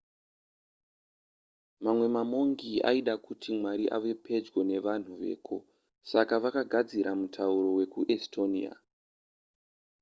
mamwe 1.85 2.07
mamongi 2.17 2.71
aida 2.89 3.13
kuti 3.25 3.47
mwari 3.57 3.85
ave 3.95 4.11
pedyo 4.25 4.59
nevanhu 4.69 5.11
veko 5.21 5.55
saka 6.11 6.35
vakagadzira 6.43 7.11
mutauro 7.19 7.67
wekuestonia 7.77 8.71